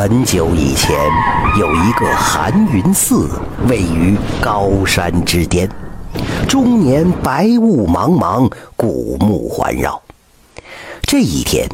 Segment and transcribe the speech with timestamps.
[0.00, 0.98] 很久以前，
[1.58, 3.28] 有一个寒云寺，
[3.68, 5.68] 位于高山之巅，
[6.48, 10.00] 终年白雾茫茫，古木环绕。
[11.02, 11.68] 这一天，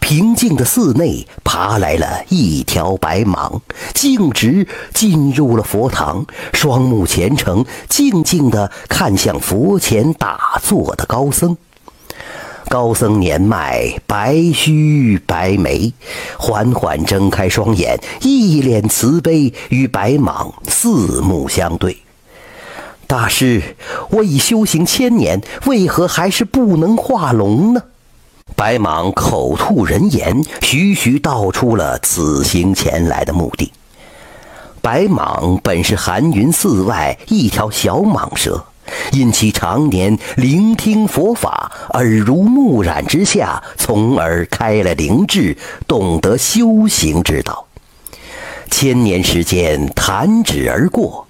[0.00, 3.58] 平静的寺内爬来了一条白蟒，
[3.92, 11.56] 径直进入了佛堂，双目虔诚，静静地看向佛前打坐的高僧。
[12.74, 15.92] 高僧年迈，白须白眉，
[16.36, 21.96] 缓缓睁开双眼，一脸慈悲，与白蟒四目相对。
[23.06, 23.62] 大师，
[24.10, 27.82] 我已修行千年，为何还是不能化龙呢？
[28.56, 33.72] 白蟒口吐人言，徐徐道出了此行前来的目的。
[34.82, 38.64] 白蟒本是寒云寺外一条小蟒蛇。
[39.12, 47.66] 因其常年聆听佛法，耳濡目染之下，从而开了灵智，懂得修行之道。
[48.70, 51.26] 千年时间弹指而过，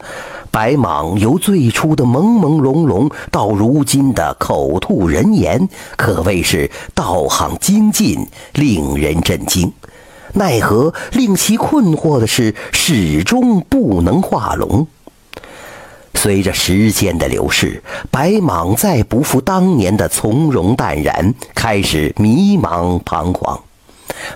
[0.51, 9.73] 白蟒由最初的朦朦胧胧，到如今的口吐人言，可谓是道行精进，令人震惊。
[10.33, 14.87] 奈何令其困惑的是，始终不能化龙。
[16.25, 23.61] 随着时间的流逝，白蟒再不复当年的从容淡然，开始迷茫彷徨。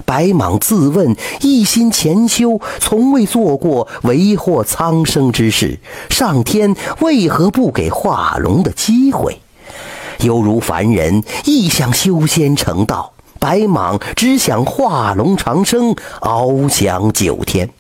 [0.04, 5.78] 白蟒自问一心潜修，从未做过为祸苍生之事，
[6.10, 9.40] 上天为何不给化龙的机会？
[10.18, 17.70] 犹如凡人亦想修仙成道，白蟒只想化龙长生，翱翔九天。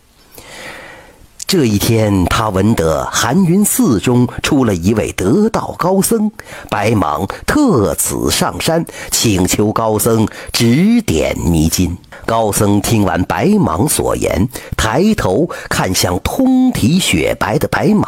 [1.48, 6.30] 这一天，他闻得寒云寺中出了一位得道高僧，
[6.68, 11.96] 白蟒特此上山请求高僧指点迷津。
[12.26, 14.46] 高僧听完白蟒所言，
[14.76, 18.06] 抬头看向通体雪白的白蟒，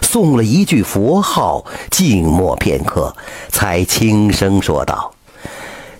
[0.00, 3.14] 诵了一句佛号，静默片刻，
[3.50, 5.12] 才轻声说道：“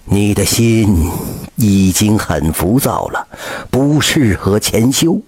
[0.08, 1.10] 你的心
[1.56, 3.26] 已经很浮躁了，
[3.70, 5.20] 不适合潜修。”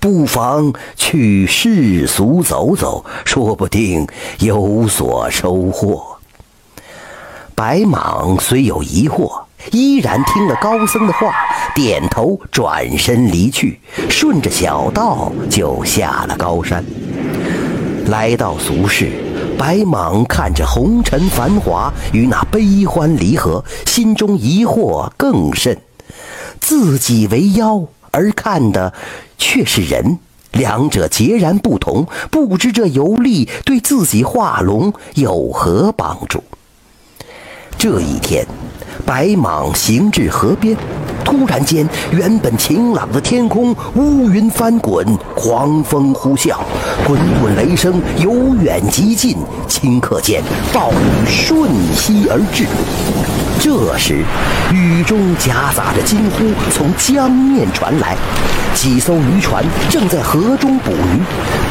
[0.00, 4.06] 不妨去世俗走走，说不定
[4.40, 6.16] 有所收获。
[7.54, 11.34] 白蟒虽有疑惑，依然听了高僧的话，
[11.74, 16.84] 点头转身离去，顺着小道就下了高山。
[18.06, 19.10] 来到俗世，
[19.58, 25.76] 白蟒看着红尘繁华与那悲欢离合，心中疑惑更甚：
[26.60, 27.82] 自己为妖。
[28.10, 28.92] 而看的
[29.36, 30.18] 却是人，
[30.52, 32.06] 两者截然不同。
[32.30, 36.42] 不知这游历对自己化龙有何帮助？
[37.76, 38.44] 这一天，
[39.06, 40.76] 白蟒行至河边，
[41.24, 46.56] 突然间，原本晴朗的天空乌云翻滚，狂风呼啸，
[47.06, 49.36] 滚滚雷声由远及近，
[49.68, 50.42] 顷刻间
[50.72, 52.66] 暴雨瞬息而至。
[53.60, 54.24] 这时，
[54.72, 58.16] 雨中夹杂着惊呼从江面传来。
[58.74, 61.20] 几艘渔船正在河中捕鱼，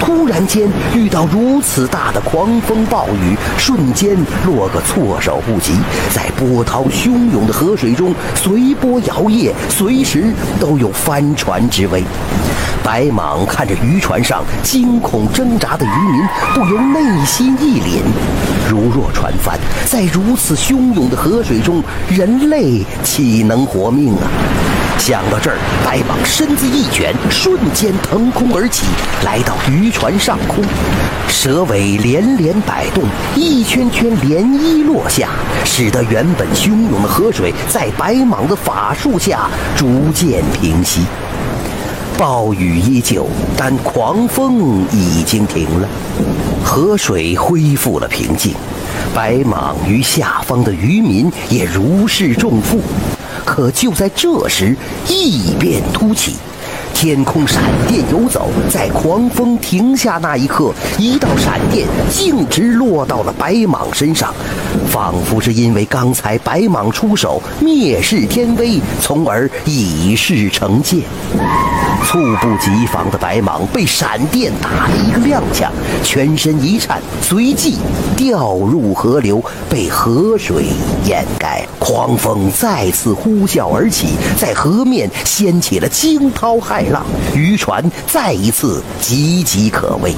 [0.01, 5.73] 突然间遇到如此大的狂风暴雨，瞬间落个措手不及，
[6.13, 10.25] 在波涛汹涌的河水中随波摇曳，随时
[10.59, 12.03] 都有翻船之危。
[12.83, 18.01] 白蟒看着渔船上惊恐挣扎的渔民，不由内心一凛。
[18.69, 24.27] 如若船翻在如此汹涌的河水中，人类岂能活命啊？
[24.97, 28.85] 想到这儿，白蟒身子一卷，瞬间腾空而起，
[29.23, 30.63] 来到渔船上空，
[31.29, 33.03] 蛇尾连连摆动，
[33.35, 35.29] 一圈圈涟漪落下，
[35.63, 41.01] 使得原本汹涌的河水在白蟒的法术下逐渐平息。
[42.17, 45.87] 暴雨依旧，但狂风已经停了，
[46.63, 48.55] 河水恢复了平静，
[49.13, 52.81] 白蟒与下方的渔民也如释重负。
[53.45, 54.75] 可就在这时，
[55.07, 56.37] 异变突起，
[56.91, 64.33] 天空闪电游走，在狂风停下那一刻，一道闪电径直落到了白蟒身上，
[64.89, 71.03] 仿佛是因为刚才白蟒出手灭世天威，从而以势成剑。
[72.07, 75.67] 猝不及防的白蟒被闪电打了一个踉跄，
[76.05, 77.79] 全身一颤，随即
[78.15, 80.67] 掉入河流，被河水
[81.03, 81.67] 掩盖。
[81.79, 87.05] 狂风再次呼啸而起，在河面掀起了惊涛骇浪，
[87.35, 90.15] 渔船再一次岌岌可危。